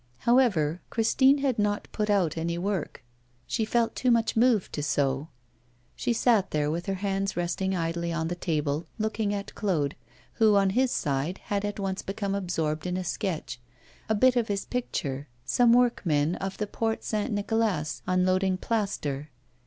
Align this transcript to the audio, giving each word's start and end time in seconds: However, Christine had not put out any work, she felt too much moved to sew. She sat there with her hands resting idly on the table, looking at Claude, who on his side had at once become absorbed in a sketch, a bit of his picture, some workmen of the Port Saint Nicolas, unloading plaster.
However, 0.17 0.81
Christine 0.89 1.37
had 1.37 1.59
not 1.59 1.87
put 1.91 2.09
out 2.09 2.35
any 2.35 2.57
work, 2.57 3.03
she 3.45 3.65
felt 3.65 3.95
too 3.95 4.09
much 4.09 4.35
moved 4.35 4.73
to 4.73 4.81
sew. 4.81 5.27
She 5.95 6.11
sat 6.11 6.49
there 6.49 6.71
with 6.71 6.87
her 6.87 6.95
hands 7.05 7.37
resting 7.37 7.75
idly 7.75 8.11
on 8.11 8.27
the 8.27 8.33
table, 8.33 8.87
looking 8.97 9.31
at 9.31 9.53
Claude, 9.53 9.95
who 10.41 10.55
on 10.55 10.71
his 10.71 10.89
side 10.89 11.37
had 11.43 11.63
at 11.63 11.79
once 11.79 12.01
become 12.01 12.33
absorbed 12.33 12.87
in 12.87 12.97
a 12.97 13.03
sketch, 13.03 13.59
a 14.09 14.15
bit 14.15 14.35
of 14.35 14.47
his 14.47 14.65
picture, 14.65 15.27
some 15.45 15.71
workmen 15.71 16.33
of 16.37 16.57
the 16.57 16.65
Port 16.65 17.03
Saint 17.03 17.31
Nicolas, 17.31 18.01
unloading 18.07 18.57
plaster. 18.57 19.29